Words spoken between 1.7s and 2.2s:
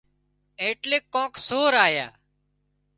آيا